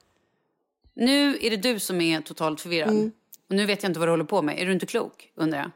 Nu 0.95 1.39
är 1.41 1.51
det 1.51 1.57
du 1.57 1.79
som 1.79 2.01
är 2.01 2.21
totalt 2.21 2.61
förvirrad. 2.61 2.91
Mm. 2.91 3.13
Och 3.49 3.55
nu 3.55 3.67
vet 3.67 3.83
jag 3.83 3.91
inte 3.91 4.01
vad 4.01 4.09
du 4.09 4.13
håller 4.13 4.25
på 4.25 4.43
med. 4.43 4.61
Är 4.63 4.67
du 4.67 4.73
inte 4.73 4.87
klok, 4.87 5.33
undrar 5.35 5.59
jag? 5.59 5.71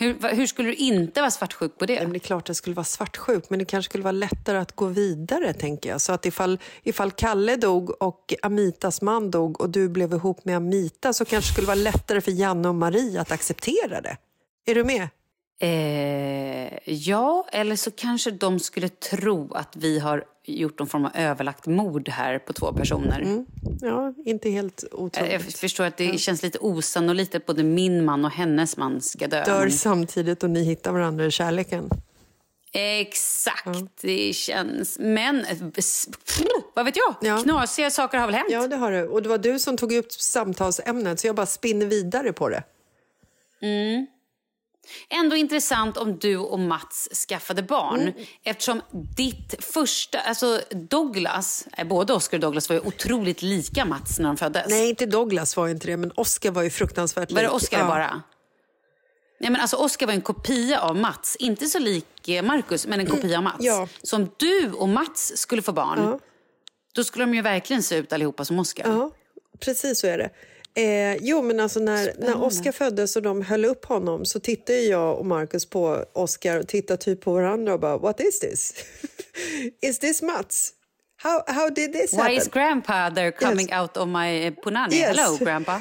Hur, 0.00 0.34
hur 0.34 0.46
skulle 0.46 0.68
du 0.68 0.74
inte 0.74 1.20
vara 1.20 1.30
svartsjuk 1.30 1.78
på 1.78 1.86
det? 1.86 2.00
Men 2.00 2.12
det 2.12 2.16
är 2.16 2.20
klart 2.20 2.42
att 2.42 2.48
jag 2.48 2.56
skulle 2.56 2.76
vara 2.76 2.84
svartsjuk, 2.84 3.50
men 3.50 3.58
det 3.58 3.64
kanske 3.64 3.90
skulle 3.90 4.04
vara 4.04 4.12
lättare 4.12 4.58
att 4.58 4.76
gå 4.76 4.86
vidare, 4.86 5.52
tänker 5.52 5.90
jag. 5.90 6.00
Så 6.00 6.12
att 6.12 6.26
ifall, 6.26 6.58
ifall 6.82 7.10
Kalle 7.10 7.56
dog 7.56 8.02
och 8.02 8.34
Amitas 8.42 9.02
man 9.02 9.30
dog 9.30 9.60
och 9.60 9.70
du 9.70 9.88
blev 9.88 10.12
ihop 10.12 10.44
med 10.44 10.56
Amita 10.56 11.12
så 11.12 11.24
kanske 11.24 11.50
det 11.50 11.52
skulle 11.52 11.66
vara 11.66 11.74
lättare 11.74 12.20
för 12.20 12.30
Janne 12.30 12.68
och 12.68 12.74
Marie 12.74 13.20
att 13.20 13.32
acceptera 13.32 14.00
det. 14.00 14.16
Är 14.66 14.74
du 14.74 14.84
med? 14.84 15.08
Eh, 15.60 16.78
ja, 16.92 17.46
eller 17.52 17.76
så 17.76 17.90
kanske 17.90 18.30
de 18.30 18.58
skulle 18.60 18.88
tro 18.88 19.52
att 19.54 19.76
vi 19.76 19.98
har 19.98 20.24
gjort 20.44 20.78
någon 20.78 20.88
form 20.88 21.04
av 21.04 21.10
överlagt 21.14 21.66
mord 21.66 22.08
här 22.08 22.38
på 22.38 22.52
två 22.52 22.72
personer. 22.72 23.44
Ja, 23.80 24.14
inte 24.24 24.50
helt 24.50 24.82
Eh, 24.82 24.88
Jag 24.92 25.00
otroligt. 25.00 25.58
förstår 25.58 25.84
att 25.84 25.96
det 25.96 26.18
känns 26.20 26.42
lite 26.42 26.58
osannolikt 26.58 27.34
att 27.34 27.46
både 27.46 27.62
min 27.62 28.04
man 28.04 28.24
och 28.24 28.30
hennes 28.30 28.76
man 28.76 29.00
ska 29.00 29.26
dö. 29.26 29.44
Dör 29.44 29.68
samtidigt 29.68 30.42
och 30.42 30.50
ni 30.50 30.64
hittar 30.64 30.92
varandra 30.92 31.26
i 31.26 31.30
kärleken. 31.30 31.90
Exakt, 32.72 34.00
det 34.00 34.32
känns... 34.34 34.98
Men, 34.98 35.44
vad 36.74 36.84
vet 36.84 36.96
jag? 36.96 37.14
Ja. 37.20 37.42
Knasiga 37.42 37.90
saker 37.90 38.18
har 38.18 38.26
väl 38.26 38.34
hänt? 38.34 38.48
Ja, 38.50 38.66
det 38.68 38.76
har 38.76 38.92
du. 38.92 39.06
Och 39.08 39.22
det 39.22 39.28
var 39.28 39.38
du 39.38 39.58
som 39.58 39.76
tog 39.76 39.92
upp 39.92 40.12
samtalsämnet, 40.12 41.20
så 41.20 41.26
jag 41.26 41.36
bara 41.36 41.46
spinner 41.46 41.86
vidare 41.86 42.32
på 42.32 42.48
det. 42.48 42.62
Ändå 45.10 45.36
intressant 45.36 45.96
om 45.96 46.18
du 46.18 46.36
och 46.36 46.58
Mats 46.58 47.08
skaffade 47.28 47.62
barn. 47.62 48.00
Mm. 48.00 48.14
Eftersom 48.44 48.82
ditt 49.16 49.64
första... 49.64 50.18
Alltså 50.20 50.60
Douglas, 50.70 51.66
eh, 51.76 51.86
både 51.86 52.12
Oscar 52.12 52.36
och 52.36 52.40
Douglas 52.40 52.68
var 52.68 52.76
ju 52.76 52.82
otroligt 52.82 53.42
lika 53.42 53.84
Mats 53.84 54.18
när 54.18 54.26
de 54.26 54.36
föddes. 54.36 54.66
Nej, 54.68 54.88
inte 54.88 55.06
Douglas 55.06 55.56
var 55.56 55.68
inte 55.68 55.86
det, 55.86 55.96
men 55.96 56.12
Oscar 56.14 56.50
var 56.50 56.62
ju 56.62 56.70
fruktansvärt 56.70 57.32
Var 57.32 57.42
det 57.42 57.48
lik. 57.48 57.54
Oscar 57.56 57.78
Ja. 57.78 57.86
bara? 57.86 58.22
Nej, 59.40 59.50
men 59.50 59.60
alltså 59.60 59.76
Oscar 59.76 60.06
var 60.06 60.12
en 60.14 60.20
kopia 60.20 60.80
av 60.80 60.96
Mats. 60.96 61.36
Inte 61.36 61.66
så 61.66 61.78
lik 61.78 62.28
eh, 62.28 62.42
Marcus, 62.42 62.86
men 62.86 63.00
en 63.00 63.06
kopia 63.06 63.36
av 63.38 63.42
Mats. 63.44 63.56
Ja. 63.60 63.88
Så 64.02 64.16
om 64.16 64.30
du 64.36 64.72
och 64.72 64.88
Mats 64.88 65.32
skulle 65.36 65.62
få 65.62 65.72
barn, 65.72 65.98
Ja. 66.02 66.18
då 66.94 67.04
skulle 67.04 67.24
de 67.24 67.34
ju 67.34 67.42
verkligen 67.42 67.82
se 67.82 67.96
ut 67.96 68.12
allihopa 68.12 68.44
som 68.44 68.58
Oscar. 68.58 68.88
Ja, 68.88 69.10
precis 69.60 70.00
så 70.00 70.06
är 70.06 70.18
det. 70.18 70.30
Eh, 70.78 71.16
jo, 71.20 71.42
men 71.42 71.60
alltså 71.60 71.80
när, 71.80 72.14
när 72.18 72.42
Oscar 72.42 72.72
föddes 72.72 73.16
och 73.16 73.22
de 73.22 73.42
höll 73.42 73.64
upp 73.64 73.84
honom 73.84 74.24
så 74.24 74.40
tittade 74.40 74.80
jag 74.80 75.18
och 75.18 75.26
Marcus 75.26 75.66
på 75.66 76.04
Oscar 76.12 76.58
och 76.58 76.68
tittade 76.68 77.02
typ 77.02 77.20
på 77.20 77.32
varandra 77.32 77.72
och 77.74 77.80
bara 77.80 77.98
What 77.98 78.20
is 78.20 78.40
this? 78.40 78.74
is 79.82 79.98
this 79.98 80.22
Mats? 80.22 80.72
How, 81.16 81.42
how 81.46 81.68
did 81.70 81.92
this 81.92 82.12
Why 82.12 82.18
happen? 82.18 82.36
is 82.36 82.48
grandpa 82.48 83.10
there 83.10 83.32
coming 83.32 83.68
Yes. 83.68 83.80
out 83.80 83.96
of 83.96 84.08
my 84.08 84.44
eh, 84.46 84.52
punani? 84.54 84.94
Yes. 84.96 85.16
Hello, 85.16 85.36
grandpa. 85.36 85.80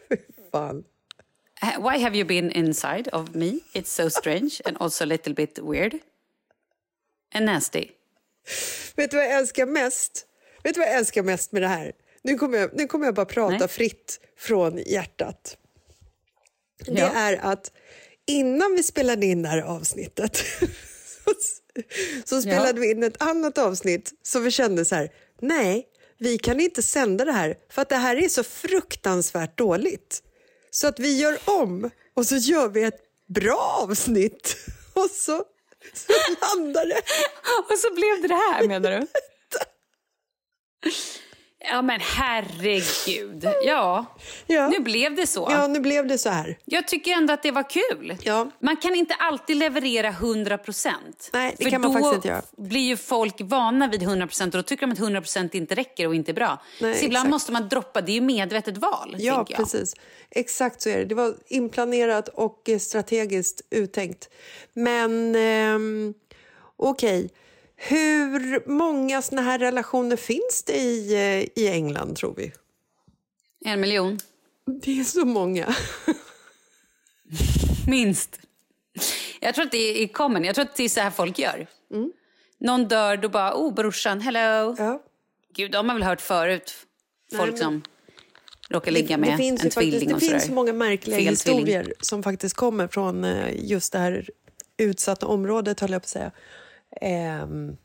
Fan. 0.52 0.84
Uh, 1.62 1.90
Why 1.90 1.98
have 1.98 2.16
you 2.18 2.24
been 2.26 2.50
inside 2.50 3.08
of 3.12 3.34
me? 3.34 3.60
It's 3.74 3.90
so 3.92 4.10
strange 4.10 4.60
and 4.64 4.76
also 4.80 5.04
a 5.04 5.06
little 5.06 5.34
bit 5.34 5.58
weird. 5.62 5.94
And 7.34 7.46
nasty. 7.46 7.90
Vet 8.96 9.10
du 9.10 9.16
vad 9.16 9.26
jag 9.26 9.32
älskar 9.38 9.66
mest? 9.66 10.26
Vet 10.64 10.74
du 10.74 10.80
vad 10.80 10.88
jag 10.88 10.96
älskar 10.96 11.22
mest 11.22 11.52
med 11.52 11.62
det 11.62 11.68
här? 11.68 11.92
Nu 12.26 12.38
kommer 12.38 12.58
jag, 12.58 12.70
nu 12.74 12.86
kommer 12.86 13.04
jag 13.06 13.14
bara 13.14 13.26
prata 13.26 13.56
Nej. 13.58 13.68
fritt 13.68 14.20
från 14.38 14.78
hjärtat. 14.78 15.56
Det 16.86 17.00
Ja. 17.00 17.10
är 17.14 17.36
att 17.36 17.72
innan 18.26 18.74
vi 18.74 18.82
spelade 18.82 19.26
in 19.26 19.42
det 19.42 19.48
här 19.48 19.62
avsnittet 19.62 20.36
så, 22.24 22.42
spelade 22.42 22.80
vi 22.80 22.90
in 22.90 23.02
ett 23.02 23.22
annat 23.22 23.58
avsnitt 23.58 24.12
som 24.22 24.44
vi 24.44 24.50
kände 24.50 24.84
så 24.84 24.94
här, 24.94 25.12
nej, 25.40 25.86
vi 26.18 26.38
kan 26.38 26.60
inte 26.60 26.82
sända 26.82 27.24
det 27.24 27.32
här 27.32 27.56
för 27.70 27.82
att 27.82 27.88
det 27.88 27.96
här 27.96 28.16
är 28.16 28.28
så 28.28 28.44
fruktansvärt 28.44 29.58
dåligt. 29.58 30.22
Så 30.70 30.86
att 30.86 30.98
vi 30.98 31.18
gör 31.18 31.38
om 31.44 31.90
och 32.14 32.26
så 32.26 32.36
gör 32.36 32.68
vi 32.68 32.82
ett 32.82 33.00
bra 33.28 33.78
avsnitt 33.82 34.56
och 34.94 35.10
så, 35.10 35.44
så 35.94 36.12
landar 36.40 36.86
det. 36.86 37.00
Och 37.72 37.78
så 37.78 37.94
blev 37.94 38.22
det 38.22 38.28
det 38.28 38.34
här, 38.34 38.68
menar 38.68 38.90
du? 38.90 39.06
Ja 41.70 41.82
men 41.82 42.00
herregud. 42.00 43.48
Ja, 43.64 44.06
Ja. 44.46 44.68
nu 44.68 44.80
blev 44.80 45.14
det 45.14 45.26
så. 45.26 45.48
Ja, 45.50 45.66
nu 45.66 45.80
blev 45.80 46.06
det 46.06 46.18
så 46.18 46.28
här. 46.30 46.58
Jag 46.64 46.88
tycker 46.88 47.12
ändå 47.12 47.32
att 47.32 47.42
det 47.42 47.50
var 47.50 47.70
kul. 47.70 48.16
Ja. 48.22 48.50
Man 48.58 48.76
kan 48.76 48.94
inte 48.94 49.14
alltid 49.14 49.56
leverera 49.56 50.08
100 50.08 50.58
procent. 50.58 51.30
Nej, 51.32 51.54
det 51.58 51.70
kan 51.70 51.80
man 51.80 51.92
faktiskt 51.92 52.14
inte 52.14 52.28
göra. 52.28 52.42
blir 52.56 52.80
ju 52.80 52.96
folk 52.96 53.34
vana 53.40 53.88
vid 53.88 54.02
100 54.02 54.26
procent 54.26 54.54
och 54.54 54.58
då 54.58 54.62
tycker 54.62 54.86
de 54.86 54.92
att 54.92 54.98
100 54.98 55.20
procent 55.20 55.54
inte 55.54 55.74
räcker 55.74 56.06
och 56.06 56.14
inte 56.14 56.30
är 56.30 56.34
bra. 56.34 56.62
Nej, 56.80 56.94
så 56.94 57.04
ibland 57.04 57.22
exakt. 57.26 57.30
måste 57.30 57.52
man 57.52 57.68
droppa, 57.68 58.00
det 58.00 58.12
är 58.12 58.14
ju 58.14 58.20
medvetet 58.20 58.76
val. 58.78 59.16
Ja, 59.18 59.44
precis. 59.56 59.94
Exakt 60.30 60.82
så 60.82 60.88
är 60.88 60.98
det. 60.98 61.04
Det 61.04 61.14
var 61.14 61.34
inplanerat 61.46 62.28
och 62.28 62.68
eh, 62.68 62.78
strategiskt 62.78 63.60
uttänkt. 63.70 64.28
Men 64.72 65.34
ehm, 65.36 66.14
okej, 66.76 67.30
hur 67.76 68.68
många 68.70 69.22
såna 69.22 69.42
här 69.42 69.58
relationer 69.58 70.16
finns 70.16 70.62
det 70.66 70.76
i, 70.78 71.12
eh, 71.14 71.62
i 71.64 71.68
England, 71.68 72.16
tror 72.16 72.34
vi? 72.36 72.52
En 73.64 73.80
miljon, 73.80 74.18
Det 74.82 75.00
är 75.00 75.04
så 75.04 75.24
många. 75.24 75.74
minst. 77.88 78.40
Jag 79.40 79.54
tror 79.54 79.64
att 79.64 79.70
det 79.72 80.02
är 80.02 80.08
common, 80.08 80.44
jag 80.44 80.54
tror 80.54 80.64
att 80.64 80.76
det 80.76 80.84
är 80.84 80.88
så 80.88 81.00
här 81.00 81.10
folk 81.10 81.38
gör. 81.38 81.66
Någon 82.58 82.88
dör, 82.88 83.16
då 83.16 83.28
bara, 83.28 83.54
oh 83.54 83.74
brorsan, 83.74 84.20
hello. 84.20 84.76
Ja. 84.78 85.02
Gud, 85.54 85.70
de 85.72 85.88
har 85.88 85.94
väl 85.96 86.02
hört 86.02 86.20
förut. 86.20 86.74
Folk 87.36 87.50
men- 87.50 87.58
som 87.58 87.82
råkar 88.70 88.90
ligga 88.92 89.16
med 89.18 89.32
det 89.32 89.36
finns 89.36 89.60
en 89.60 89.66
ju 89.66 89.70
faktiskt, 89.70 89.76
tvilling 89.92 90.08
Det 90.08 90.14
och 90.14 90.20
finns 90.20 90.46
så 90.46 90.52
många 90.52 90.72
märkliga 90.72 91.16
Fel 91.18 91.36
tvilling. 91.36 91.58
historier 91.66 91.94
som 92.00 92.22
faktiskt 92.22 92.56
kommer 92.56 92.88
från 92.88 93.24
eh, 93.24 93.48
just 93.70 93.92
det 93.92 93.98
här 93.98 94.30
utsatta 94.76 95.26
området, 95.26 95.80
höll 95.80 95.90
jag 95.92 96.02
på 96.02 96.04
att 96.04 96.08
säga. 96.08 96.30
Ehm, 97.00 97.76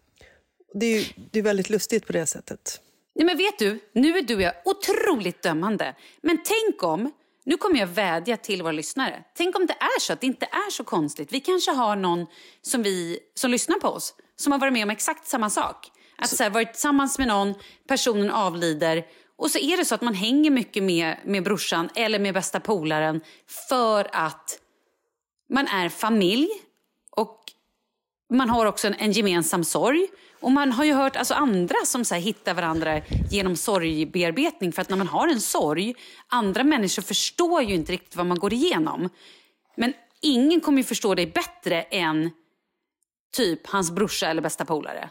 det 0.74 0.86
är 0.86 1.00
ju 1.00 1.06
det 1.32 1.40
är 1.40 1.44
väldigt 1.44 1.70
lustigt 1.70 2.08
på 2.08 2.14
det 2.14 2.26
sättet. 2.26 2.82
Nej, 3.16 3.26
men 3.26 3.38
vet 3.38 3.60
du, 3.60 3.80
nu 3.94 4.18
är 4.18 4.22
du 4.22 4.36
och 4.36 4.42
jag 4.42 4.54
otroligt 4.66 5.42
dömande. 5.42 5.96
Men 6.22 6.38
tänk 6.44 6.84
om, 6.84 7.12
nu 7.44 7.58
kommer 7.58 7.80
jag 7.80 7.88
vädja 7.88 8.38
till 8.38 8.62
våra 8.62 8.72
lyssnare. 8.72 9.24
Tänk 9.36 9.56
om 9.56 9.66
det 9.66 9.74
är 9.74 10.00
så 10.00 10.14
att 10.14 10.22
det 10.22 10.28
inte 10.28 10.46
är 10.46 10.72
så 10.72 10.84
konstigt. 10.84 11.34
Vi 11.34 11.40
kanske 11.40 11.72
har 11.72 11.96
någon 11.96 12.26
som, 12.62 12.84
vi, 12.84 13.20
som 13.36 13.52
lyssnar 13.52 13.80
på 13.80 13.88
oss 13.88 14.16
som 14.36 14.52
har 14.52 14.60
varit 14.60 14.74
med 14.74 14.84
om 14.84 14.90
exakt 14.90 15.28
samma 15.28 15.50
sak. 15.50 15.92
Att 16.18 16.30
så 16.30 16.44
här, 16.44 16.50
varit 16.50 16.74
tillsammans 16.74 17.18
med 17.20 17.28
någon, 17.28 17.54
personen 17.88 18.32
avlider 18.32 19.06
och 19.36 19.52
så 19.52 19.60
är 19.60 19.78
det 19.78 19.86
så 19.86 19.96
att 19.96 20.02
man 20.02 20.14
hänger 20.14 20.52
mycket 20.52 20.84
med, 20.84 21.18
med 21.26 21.44
brorsan 21.44 21.90
eller 21.96 22.20
med 22.20 22.34
bästa 22.34 22.60
polaren 22.60 23.22
för 23.70 24.08
att 24.12 24.60
man 25.50 25.68
är 25.68 25.90
familj 25.90 26.50
man 28.32 28.50
har 28.50 28.66
också 28.66 28.88
en, 28.88 28.94
en 28.94 29.12
gemensam 29.12 29.64
sorg. 29.64 30.08
Och 30.40 30.52
man 30.52 30.72
har 30.72 30.84
ju 30.86 30.94
hört 30.94 31.16
alltså, 31.16 31.34
andra 31.34 31.76
som 31.86 32.06
så 32.06 32.14
här, 32.16 32.22
hittar 32.22 32.54
varandra 32.54 33.02
genom 33.32 33.56
sorgbearbetning. 33.56 34.72
För 34.72 34.82
att 34.82 34.90
när 34.90 34.98
man 34.98 35.08
har 35.08 35.28
en 35.28 35.42
sorg, 35.42 35.96
andra 36.28 36.64
människor 36.64 37.02
förstår 37.02 37.62
ju 37.64 37.76
inte 37.76 37.92
riktigt 37.92 38.16
vad 38.16 38.26
man 38.26 38.40
går 38.40 38.54
igenom. 38.54 39.10
Men 39.76 39.94
ingen 40.22 40.62
kommer 40.62 40.78
ju 40.78 40.84
förstå 40.84 41.16
dig 41.16 41.28
bättre 41.28 41.82
än 41.82 42.30
typ 43.38 43.68
hans 43.68 43.92
brorsa 43.92 44.28
eller 44.28 44.42
bästa 44.42 44.66
polare. 44.66 45.10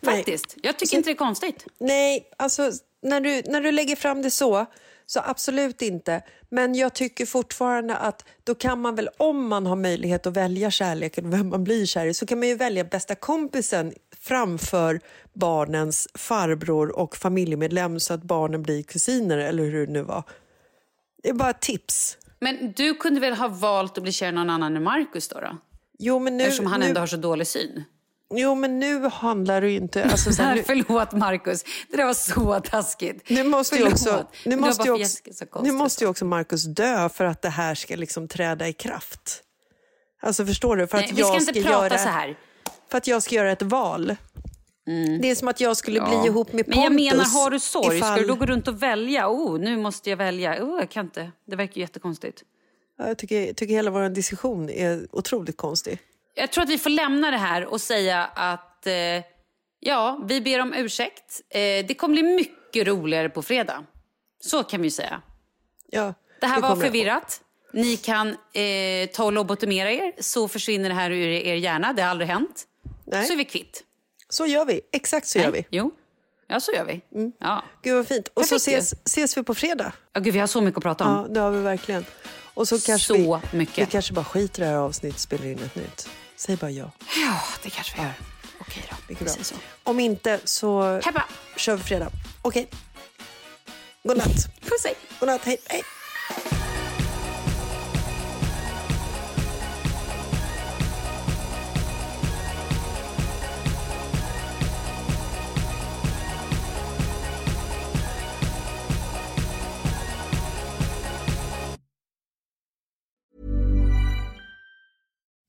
Nej. 0.00 0.16
Faktiskt. 0.16 0.56
Jag 0.62 0.76
tycker 0.76 0.90
Så- 0.90 0.96
inte 0.96 1.08
det 1.10 1.14
är 1.14 1.16
konstigt. 1.16 1.66
Nej, 1.78 2.28
alltså 2.36 2.70
när 3.02 3.20
du, 3.20 3.42
när 3.46 3.60
du 3.60 3.72
lägger 3.72 3.96
fram 3.96 4.22
det 4.22 4.30
så, 4.30 4.66
så 5.12 5.20
absolut 5.24 5.82
inte. 5.82 6.22
Men 6.48 6.74
jag 6.74 6.94
tycker 6.94 7.26
fortfarande 7.26 7.96
att 7.96 8.24
då 8.44 8.54
kan 8.54 8.80
man 8.80 8.94
väl, 8.94 9.08
om 9.16 9.48
man 9.48 9.66
har 9.66 9.76
möjlighet 9.76 10.26
att 10.26 10.36
välja 10.36 10.70
kärleken 10.70 11.26
och 11.26 11.32
vem 11.32 11.48
man 11.48 11.64
blir 11.64 11.86
kär 11.86 12.06
i, 12.06 12.14
så 12.14 12.26
kan 12.26 12.38
man 12.38 12.48
ju 12.48 12.54
välja 12.54 12.84
bästa 12.84 13.14
kompisen 13.14 13.92
framför 14.16 15.00
barnens 15.32 16.08
farbror 16.14 16.98
och 16.98 17.16
familjemedlem 17.16 18.00
så 18.00 18.14
att 18.14 18.22
barnen 18.22 18.62
blir 18.62 18.82
kusiner 18.82 19.38
eller 19.38 19.64
hur 19.64 19.86
det 19.86 19.92
nu 19.92 20.02
var. 20.02 20.22
Det 21.22 21.28
är 21.28 21.34
bara 21.34 21.50
ett 21.50 21.60
tips. 21.60 22.18
Men 22.40 22.72
du 22.76 22.94
kunde 22.94 23.20
väl 23.20 23.34
ha 23.34 23.48
valt 23.48 23.96
att 23.96 24.02
bli 24.02 24.12
kär 24.12 24.28
i 24.28 24.32
någon 24.32 24.50
annan 24.50 24.76
än 24.76 24.82
Markus 24.82 25.28
då? 25.28 25.40
då? 25.40 25.56
Jo, 25.98 26.18
men 26.18 26.36
nu, 26.36 26.44
Eftersom 26.44 26.66
han 26.66 26.80
nu, 26.80 26.86
ändå 26.86 27.00
har 27.00 27.06
så 27.06 27.16
dålig 27.16 27.46
syn. 27.46 27.84
Jo, 28.34 28.54
men 28.54 28.78
nu 28.78 29.08
handlar 29.08 29.60
det 29.60 29.70
ju 29.70 29.76
inte... 29.76 30.04
Alltså, 30.04 30.32
så 30.32 30.42
här, 30.42 30.54
nu, 30.54 30.62
Förlåt 30.62 31.12
Markus, 31.12 31.64
det 31.90 31.96
där 31.96 32.04
var 32.06 32.14
så 32.14 32.60
taskigt. 32.60 33.30
Nu 33.30 33.44
måste 33.44 33.76
ju 33.76 33.86
också, 33.86 34.26
nu 34.44 34.56
måste 34.56 34.84
ju 34.88 34.90
också, 34.94 35.44
nu 35.62 35.72
måste 35.72 36.04
ju 36.04 36.10
också 36.10 36.24
Markus 36.24 36.64
dö 36.64 37.08
för 37.08 37.24
att 37.24 37.42
det 37.42 37.48
här 37.48 37.74
ska 37.74 37.96
liksom 37.96 38.28
träda 38.28 38.68
i 38.68 38.72
kraft. 38.72 39.42
Alltså 40.22 40.46
förstår 40.46 40.76
du? 40.76 40.86
För 40.86 40.98
att, 40.98 41.04
Nej, 41.04 41.12
vi 41.14 41.22
ska 41.22 41.32
jag 41.32 41.40
inte 41.42 41.60
ska 41.60 41.62
prata 41.70 41.86
göra, 41.88 41.98
så 41.98 42.08
här. 42.08 42.38
för 42.90 42.98
att 42.98 43.06
jag 43.06 43.22
ska 43.22 43.34
göra 43.34 43.52
ett 43.52 43.62
val. 43.62 44.16
Det 45.20 45.30
är 45.30 45.34
som 45.34 45.48
att 45.48 45.60
jag 45.60 45.76
skulle 45.76 46.00
bli 46.00 46.26
ihop 46.26 46.52
med 46.52 46.64
Pontus. 46.66 46.74
Men 46.74 46.84
jag 46.84 46.92
menar, 47.14 47.24
har 47.24 47.50
du 47.50 47.60
sorg, 47.60 47.96
ifall- 47.96 48.12
ska 48.12 48.20
du 48.22 48.28
då 48.28 48.34
gå 48.34 48.46
runt 48.46 48.68
och 48.68 48.82
välja? 48.82 49.28
Oh, 49.28 49.58
nu 49.60 49.76
måste 49.76 50.10
jag 50.10 50.16
välja. 50.16 50.64
Oh, 50.64 50.78
jag 50.80 50.90
kan 50.90 51.06
inte. 51.06 51.32
Det 51.46 51.56
verkar 51.56 51.74
ju 51.74 51.80
jättekonstigt. 51.80 52.42
Ja, 52.98 53.08
Jag 53.08 53.18
tycker, 53.18 53.46
jag 53.46 53.56
tycker 53.56 53.74
hela 53.74 53.90
vår 53.90 54.08
diskussion 54.08 54.70
är 54.70 55.06
otroligt 55.12 55.56
konstig. 55.56 55.98
Jag 56.34 56.52
tror 56.52 56.64
att 56.64 56.70
vi 56.70 56.78
får 56.78 56.90
lämna 56.90 57.30
det 57.30 57.36
här 57.36 57.64
och 57.66 57.80
säga 57.80 58.24
att 58.34 58.86
eh, 58.86 58.92
ja, 59.80 60.20
vi 60.28 60.40
ber 60.40 60.60
om 60.60 60.74
ursäkt. 60.74 61.40
Eh, 61.48 61.58
det 61.60 61.94
kommer 61.98 62.12
bli 62.12 62.22
mycket 62.22 62.86
roligare 62.86 63.28
på 63.28 63.42
fredag. 63.42 63.84
Så 64.40 64.62
kan 64.62 64.82
vi 64.82 64.90
säga. 64.90 65.22
Ja, 65.90 66.14
Det 66.40 66.46
här 66.46 66.60
var 66.60 66.68
jag 66.68 66.76
på. 66.78 66.82
förvirrat. 66.84 67.40
Ni 67.72 67.96
kan 67.96 68.28
eh, 68.28 69.08
ta 69.12 69.24
och 69.24 69.32
lobotomera 69.32 69.92
er 69.92 70.12
så 70.20 70.48
försvinner 70.48 70.88
det 70.88 70.94
här 70.94 71.10
ur 71.10 71.28
er 71.28 71.54
hjärna. 71.54 71.92
Det 71.92 72.02
har 72.02 72.10
aldrig 72.10 72.28
hänt. 72.28 72.64
Nej. 73.04 73.24
Så 73.26 73.32
är 73.32 73.36
vi 73.36 73.44
kvitt. 73.44 73.84
Så 74.28 74.46
gör 74.46 74.64
vi. 74.64 74.80
Exakt 74.92 75.26
så 75.26 75.38
gör 75.38 75.50
vi. 75.50 75.66
Jo, 75.70 75.90
ja 76.48 76.60
så 76.60 76.72
gör 76.72 76.84
vi. 76.84 77.00
Ja. 77.40 77.64
Gud 77.82 77.94
vad 77.96 78.06
fint. 78.08 78.28
Och 78.34 78.44
så 78.44 78.54
Perfekt 78.54 78.68
ju. 78.74 78.78
ses, 78.78 78.94
ses 79.04 79.36
vi 79.36 79.42
på 79.42 79.54
fredag. 79.54 79.92
Ja, 80.12 80.20
gud, 80.20 80.34
vi 80.34 80.40
har 80.40 80.46
så 80.46 80.60
mycket 80.60 80.78
att 80.78 80.82
prata 80.82 81.04
om. 81.04 81.16
Ja, 81.16 81.26
det 81.34 81.40
har 81.40 81.50
vi 81.50 81.60
verkligen. 81.62 82.04
Och 82.60 82.68
så 82.68 82.80
kanske 82.80 83.06
Så 83.06 83.14
vi, 83.52 83.56
mycket. 83.56 83.78
vi 83.78 83.90
kanske 83.92 84.12
bara 84.12 84.24
skiter 84.24 84.62
i 84.62 84.64
det 84.64 84.70
här 84.70 84.78
avsnittet 84.78 85.14
och 85.16 85.20
spelar 85.20 85.46
in 85.46 85.58
ett 85.58 85.74
nytt. 85.74 86.08
Säg 86.36 86.56
bara 86.56 86.70
ja. 86.70 86.90
Ja, 87.16 87.40
det 87.62 87.70
kanske 87.70 87.96
vi 87.96 88.02
gör. 88.02 88.12
Okej 88.60 88.84
då. 88.90 88.96
Mycket 89.08 89.24
bra. 89.34 89.44
så. 89.44 89.54
Om 89.82 90.00
inte 90.00 90.40
så 90.44 91.00
Hebba! 91.04 91.24
kör 91.56 91.76
vi 91.76 91.82
fredag. 91.82 92.10
Okej. 92.42 92.68
God 94.02 94.16
natt. 94.16 94.60
Puss 94.60 94.84
hej! 94.84 94.94
God 95.20 95.26
natt. 95.28 95.44
Hej. 95.44 95.56
Hej. 95.66 95.82